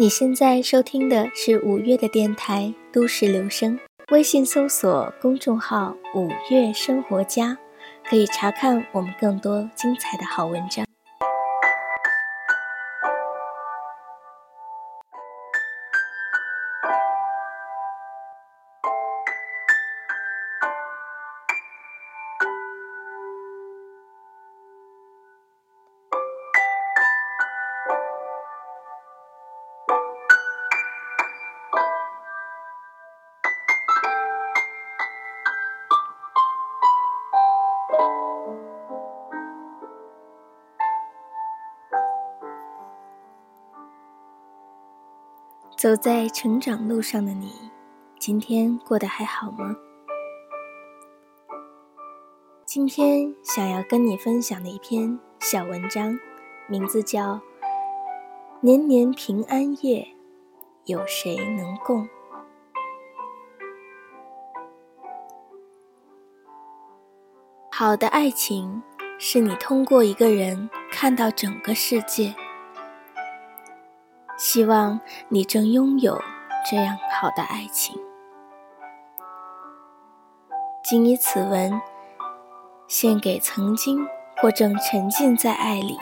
[0.00, 3.76] 你现在收听的是五月的电台《都市留声》，
[4.12, 7.58] 微信搜索公众号“五月生活家”，
[8.08, 10.87] 可以查看我们更多精彩的好文章。
[45.78, 47.52] 走在成长路上的你，
[48.18, 49.76] 今天过得还好吗？
[52.66, 56.18] 今天想要跟你分享的一篇小文章，
[56.66, 57.34] 名字叫
[58.60, 60.08] 《年年平安夜，
[60.86, 62.02] 有谁能共》。
[67.70, 68.82] 好的爱情，
[69.16, 72.34] 是你通过一个人看到整个世界。
[74.38, 76.16] 希望你正拥有
[76.70, 78.00] 这样好的爱情。
[80.84, 81.82] 谨以此文，
[82.86, 85.98] 献给曾经或正沉浸在爱里，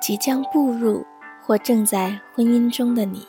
[0.00, 1.04] 即将步入
[1.42, 3.28] 或正在婚姻中的你。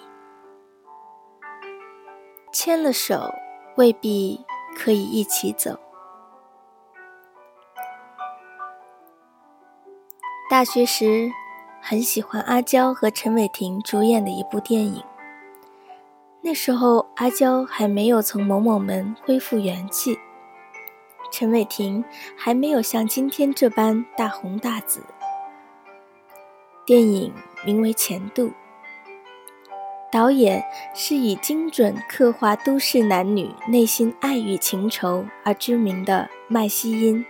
[2.54, 3.36] 牵了手，
[3.76, 4.46] 未必
[4.78, 5.78] 可以一起走。
[10.50, 11.30] 大学时。
[11.88, 15.03] 很喜欢阿娇和陈伟霆主演的一部电影。
[16.41, 20.17] 那时候阿娇还没有从某某门恢复元气，
[21.31, 22.03] 陈伟霆
[22.36, 25.03] 还没有像今天这般大红大紫。
[26.88, 27.31] 电影
[27.63, 28.47] 名为《前度》，
[30.11, 30.63] 导演
[30.95, 37.23] 是以精准刻画都市男女内心爱与情仇而知名的麦西因。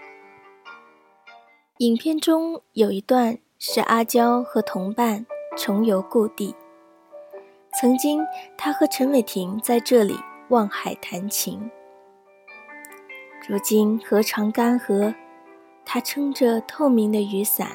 [1.79, 3.37] 影片中有一段。
[3.67, 5.25] 是阿娇和同伴
[5.57, 6.55] 重游故地。
[7.81, 8.23] 曾经，
[8.55, 11.71] 他和陈伟霆在这里望海弹琴。
[13.49, 15.15] 如今河床干涸，
[15.83, 17.69] 他撑着透明的雨伞，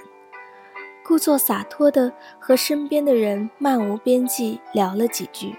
[1.04, 5.56] 故作洒脱地和身边的人漫无边际聊了几句，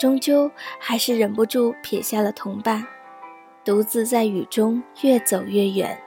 [0.00, 2.86] 终究还是忍不住撇下了同伴，
[3.62, 6.00] 独自在雨中越走越远。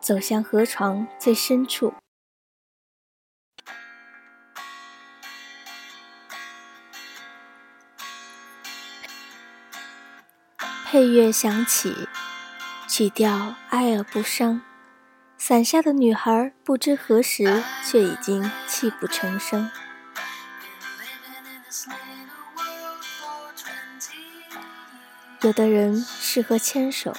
[0.00, 1.92] 走向河床最深处，
[10.86, 12.08] 配乐响起，
[12.88, 14.62] 曲调哀而不伤。
[15.36, 19.70] 伞下的女孩不知何时却已经泣不成声。
[25.42, 27.14] 有的人适合牵手。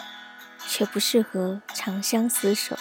[0.80, 2.74] 却不适合长相厮守。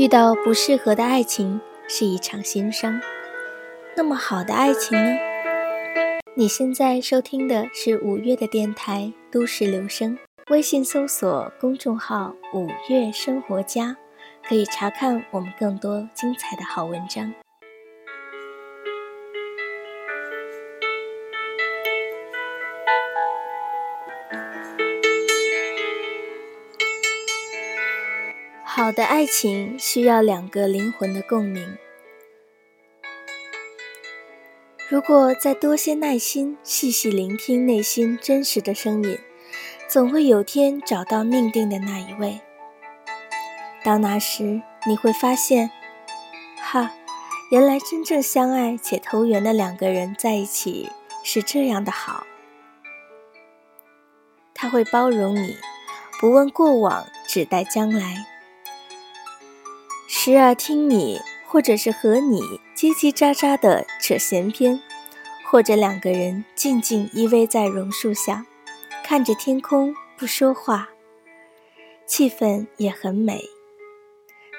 [0.00, 2.98] 遇到不适合的爱情是一场心伤，
[3.94, 5.18] 那么好的爱情呢？
[6.34, 10.16] 你现在收听的是五月的电台《都市留声》，
[10.48, 13.94] 微信搜索公众号“五月生活家”，
[14.48, 17.34] 可以查看我们更多精彩的好文章。
[28.90, 31.78] 好的爱情需要两个灵魂的共鸣。
[34.88, 39.16] 如果再多些耐心，细细聆听内心真实的声音，
[39.86, 42.40] 总会有天找到命定的那一位。
[43.84, 45.70] 到那时，你会发现，
[46.60, 46.92] 哈，
[47.52, 50.90] 原来真正相爱且投缘的两个人在一起
[51.22, 52.26] 是这样的好。
[54.52, 55.56] 他会包容你，
[56.18, 58.26] 不问过往，只待将来。
[60.22, 62.42] 时而听你，或者是和你
[62.76, 64.78] 叽叽喳喳的扯闲篇，
[65.46, 68.44] 或者两个人静静依偎在榕树下，
[69.02, 70.90] 看着天空不说话，
[72.06, 73.46] 气氛也很美。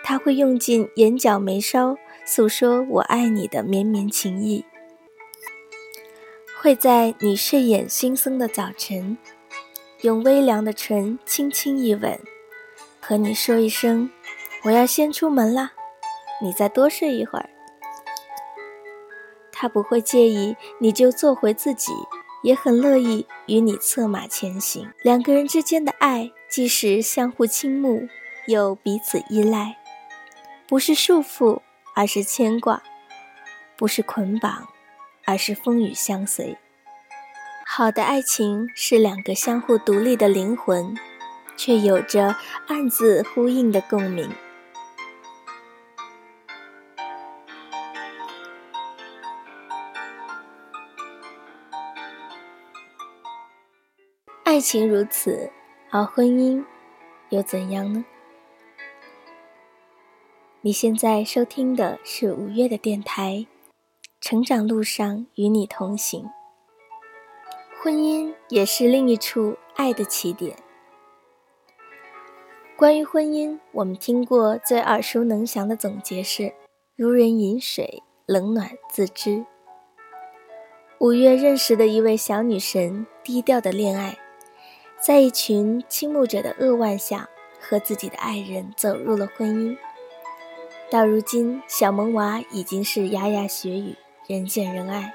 [0.04, 4.66] 他会用尽眼角眉梢诉说我爱你的绵绵情意，
[6.60, 9.16] 会在你睡眼惺忪的早晨，
[10.02, 12.20] 用微凉的唇轻轻一吻，
[13.00, 14.10] 和你说一声
[14.64, 15.72] ：“我要先出门啦，
[16.42, 17.50] 你再多睡一会儿。”
[19.52, 21.92] 他不会介意，你就做回自己，
[22.44, 24.92] 也很乐意与你策马前行。
[25.04, 28.08] 两个人之间的爱，既是相互倾慕，
[28.48, 29.78] 又彼此依赖，
[30.68, 31.62] 不是束缚，
[31.96, 32.82] 而是牵挂；
[33.78, 34.68] 不是捆绑。
[35.24, 36.58] 而是风雨相随。
[37.66, 40.98] 好的爱情是两个相互独立的灵魂，
[41.56, 42.36] 却有着
[42.68, 44.30] 暗自呼应的共鸣。
[54.62, 55.52] 情如此，
[55.90, 56.64] 而婚姻
[57.30, 58.06] 又怎样呢？
[60.62, 63.48] 你现在收听的是五月的电台。
[64.22, 66.30] 成长路上与你同行，
[67.82, 70.56] 婚姻也是另一处爱的起点。
[72.78, 76.54] 关于婚姻，我们听过最耳熟能详的总结是
[76.96, 79.44] “如人饮水，冷暖自知”。
[81.02, 84.20] 五月认识的一位小女神，低调的恋爱，
[85.02, 87.28] 在一群倾慕者的扼腕下，
[87.60, 89.76] 和自己的爱人走入了婚姻。
[90.92, 93.96] 到如今，小萌娃已经是牙牙学语。
[94.28, 95.14] 人见人爱，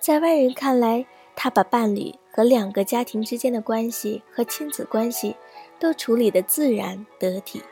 [0.00, 1.04] 在外人看来，
[1.34, 5.36] 他把伴侣和两个家庭之间的关系和亲子关系
[5.78, 7.62] 都处理得自然得体。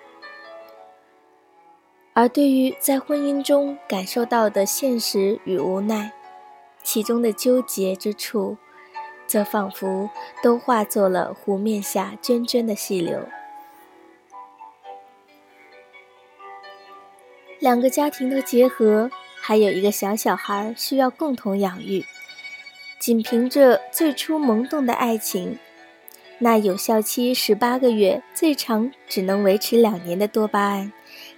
[2.12, 6.12] 而对于在婚姻中感受到的现实与无奈，
[6.82, 8.58] 其中的纠结之处，
[9.26, 10.08] 则仿佛
[10.42, 13.20] 都化作了湖面下涓涓的细流。
[17.58, 19.10] 两个家庭的结合。
[19.46, 22.06] 还有一个小小孩需要共同养育，
[22.98, 25.58] 仅凭着最初萌动的爱情，
[26.38, 30.90] 那有效期十八个月、最长只能维持两年的多巴胺，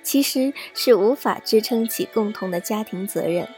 [0.05, 3.49] 其实是无法支撑起共同的家庭责任。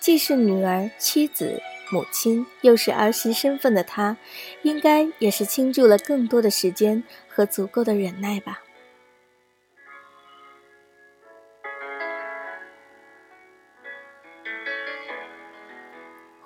[0.00, 4.16] 既是女儿、妻子、母亲，又是儿媳身份的她，
[4.62, 8.62] 应该也是倾注了更多的时间和足够的忍耐吧。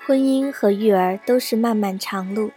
[0.05, 2.50] 婚姻和育儿都是漫漫长路，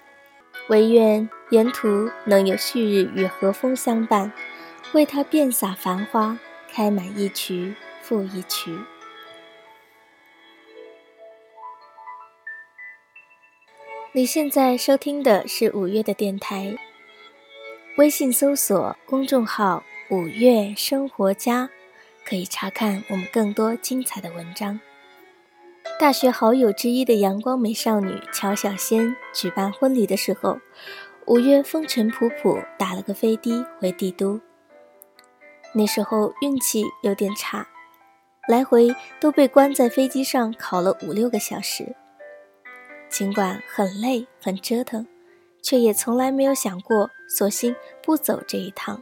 [0.68, 4.32] 唯愿沿途能有旭日与和风相伴，
[4.94, 6.38] 为他遍洒繁花，
[6.72, 8.76] 开满一渠复一渠。
[14.16, 16.74] 你现在收听的是五月的电台，
[17.98, 21.70] 微信搜索公众号“五月生活家”，
[22.26, 24.80] 可以查看我们更多精彩的文章。
[26.00, 30.60] 大学好友之一的阳光美少女乔小仙举办婚礼的时候，
[31.26, 34.40] 五月风尘仆仆打了个飞的回帝都。
[35.74, 37.68] 那时候运气有点差，
[38.48, 41.98] 来回都被关在飞机上考了五六个小时。
[43.18, 45.08] 尽管很累很折腾，
[45.62, 47.74] 却也从来没有想过索性
[48.04, 49.02] 不走这一趟，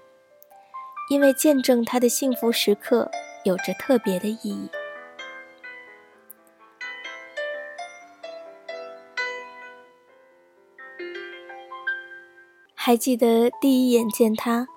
[1.10, 3.10] 因为见证他的幸福时刻
[3.44, 4.70] 有着特别的意义。
[12.76, 14.68] 还记得第一眼见他，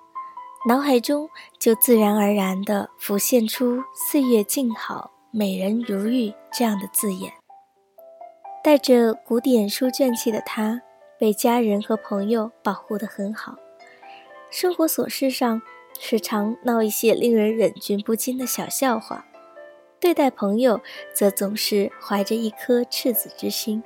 [0.67, 1.29] 脑海中
[1.59, 7.31] 就自然而然地浮现出“岁月静好，美人如玉”这样的字眼。
[8.67, 10.81] 带着古典书卷气的他，
[11.17, 13.55] 被家人和朋友保护得很好。
[14.51, 15.61] 生活琐事上，
[15.97, 19.23] 时常闹一些令人忍俊不禁的小笑话；
[20.01, 20.81] 对待朋友，
[21.13, 23.81] 则总是怀着一颗赤子之心。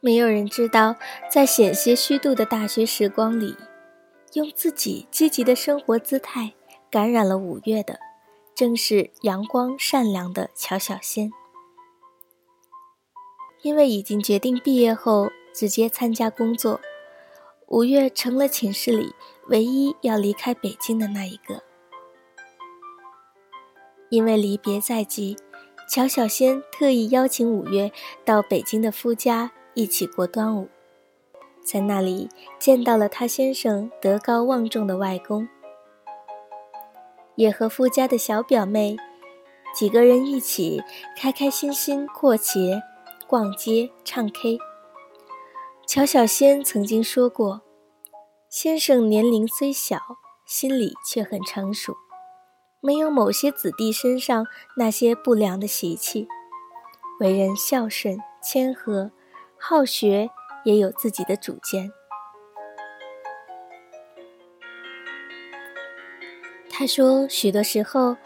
[0.00, 0.96] 没有人知道，
[1.30, 3.54] 在险些虚度的大学时光里，
[4.32, 6.54] 用自己积极的生活姿态
[6.90, 8.00] 感染了五月的，
[8.58, 11.30] 正是阳光善良的乔小仙。
[13.62, 16.80] 因为已经决定毕业后直接参加工作，
[17.68, 19.14] 五月成了寝室里
[19.46, 21.62] 唯一要离开北京的那一个。
[24.08, 25.36] 因为离别在即，
[25.88, 27.92] 乔小仙特意邀请五月
[28.24, 29.52] 到北京的夫家。
[29.74, 30.68] 一起过端午，
[31.62, 35.48] 在那里见到了他先生德高望重的外公，
[37.38, 38.96] 也和夫家的小表妹
[39.72, 40.82] 几个人一起
[41.16, 42.82] 开开心心过节、
[43.28, 44.58] 逛街、唱 K。
[45.86, 47.62] 乔小仙曾经说过
[48.50, 50.00] ：“先生年龄虽小，
[50.44, 51.94] 心里却很成熟。
[52.80, 54.44] 没有某些子弟身上
[54.76, 56.26] 那些不良的习气，
[57.20, 59.12] 为人孝顺、谦和、
[59.56, 60.28] 好学，
[60.64, 61.92] 也有自己的主见。
[66.78, 68.16] 他说，许多时候，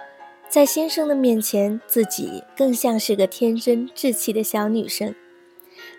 [0.47, 5.15] 在先生的面前，自己更像是个天真稚气的小女生，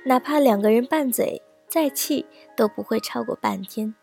[0.06, 3.96] 哪怕两个人拌嘴再气，都不会超过半天。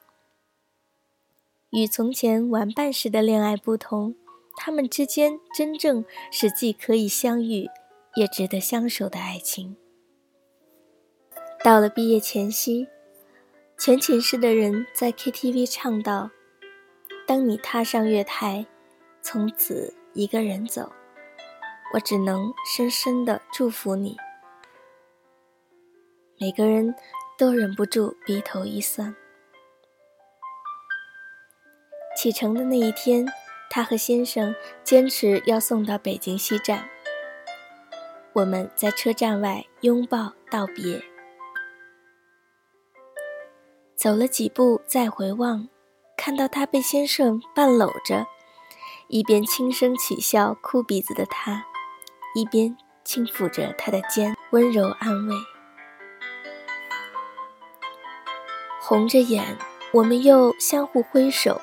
[1.71, 4.17] 与从前玩伴时的恋爱不同。
[4.57, 7.69] 他们之间真正是既可以相遇，
[8.17, 9.77] 也值得相守的爱情。
[11.63, 12.89] 到了毕业前夕，
[13.79, 16.31] 全寝室的人在 KTV 唱道
[17.31, 18.67] ：“当你踏上月台，
[19.23, 20.91] 从此一个人走，
[21.95, 24.17] 我只能深深的祝福你。”
[26.41, 26.93] 每个人
[27.39, 29.15] 都忍不住鼻头一酸。
[32.17, 33.25] 启程的那一天。
[33.73, 36.91] 他和先生坚持要送到北京西站。
[38.33, 41.01] 我们在车站外拥抱道别，
[43.95, 45.69] 走了几步再回望，
[46.23, 48.27] 看到他被先生半搂着，
[49.09, 51.65] 一边轻声起笑哭鼻子的他，
[52.35, 55.35] 一边轻抚着他的肩，温柔安慰。
[58.83, 59.57] 红着眼，
[59.95, 61.59] 我们又相互挥手。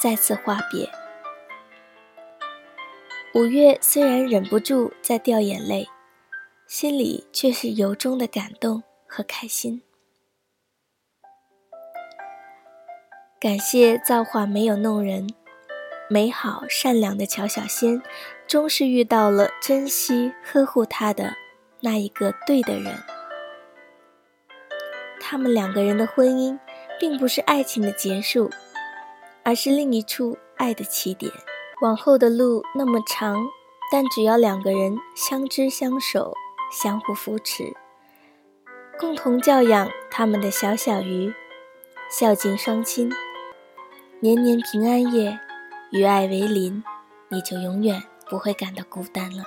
[0.00, 0.88] 再次话别，
[3.34, 5.88] 五月虽然忍不住在掉眼泪，
[6.68, 9.82] 心里却是由衷的感动和开心。
[13.40, 15.28] 感谢造化没有弄人，
[16.08, 18.02] 美好善良的乔小仙，
[18.46, 21.34] 终是遇到了珍惜呵护她的
[21.80, 22.94] 那一个对的人。
[25.20, 26.58] 他们两个人的婚姻，
[26.98, 28.50] 并不是爱情的结束。
[29.44, 31.32] 而是另一处爱的起点。
[31.80, 33.46] 往后的路那么长，
[33.90, 36.34] 但只要两个人相知相守，
[36.70, 37.72] 相互扶持，
[38.98, 41.32] 共同教养他们的小小鱼，
[42.10, 43.10] 孝敬双亲，
[44.20, 45.38] 年年平安夜，
[45.92, 46.82] 与爱为邻，
[47.28, 49.44] 你就永远不会感到孤单了。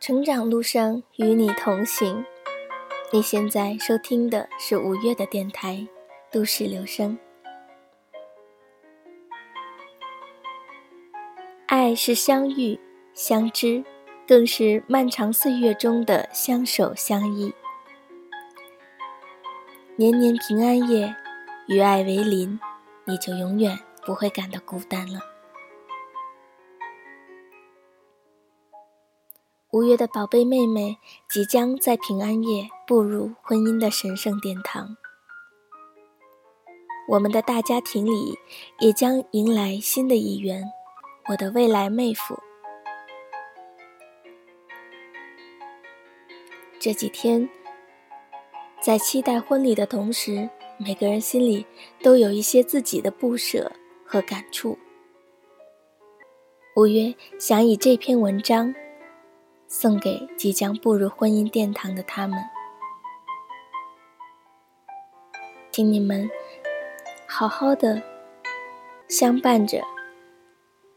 [0.00, 2.24] 成长路上与你同行。
[3.12, 5.74] 你现在收听的是五月的电台
[6.32, 7.18] 《都市留声》。
[11.66, 12.80] 爱是相遇、
[13.12, 13.84] 相知，
[14.26, 17.52] 更是漫长岁月中的相守相依。
[19.96, 21.14] 年年平安夜，
[21.68, 22.58] 与爱为邻，
[23.04, 25.20] 你就永远不会感到孤单了。
[29.70, 30.98] 五月的宝贝妹妹
[31.28, 34.96] 即将在平安夜步入婚姻的神圣殿堂，
[37.10, 38.36] 我们的大家庭里
[38.80, 40.64] 也将迎来新的一员，
[41.28, 42.36] 我的未来妹夫。
[46.80, 47.48] 这几天，
[48.84, 51.64] 在期待婚礼的同时，每个人心里
[52.02, 53.72] 都有一些自己的不舍
[54.04, 54.78] 和感触。
[56.76, 58.74] 五月想以这篇文章。
[59.66, 62.38] 送给即将步入婚姻殿堂的他们，
[65.72, 66.30] 请你们
[67.26, 68.00] 好好的
[69.08, 69.82] 相伴着，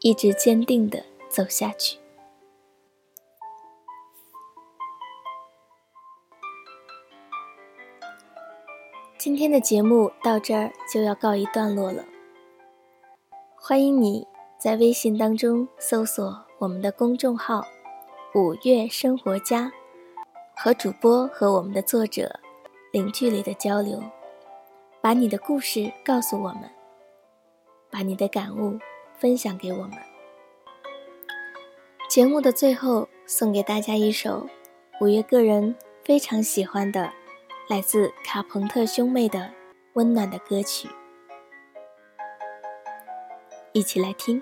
[0.01, 1.97] 一直坚定的走下去。
[9.27, 12.05] 今天的节目到这儿就要告一段落了，
[13.57, 14.25] 欢迎你
[14.57, 17.61] 在微信当中搜索我们的公众号。
[18.33, 19.69] 五月生活家，
[20.55, 22.39] 和主播和我们的作者
[22.93, 24.01] 零距离的交流，
[25.01, 26.61] 把你的故事告诉我们，
[27.91, 28.79] 把你的感悟
[29.17, 29.91] 分享给我们。
[32.09, 34.47] 节目的最后，送给大家一首
[35.01, 37.11] 五月个人非常喜欢的，
[37.69, 39.51] 来自卡朋特兄妹的
[39.95, 40.87] 温暖的歌曲，
[43.73, 44.41] 一起来听。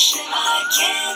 [0.00, 1.07] I can't.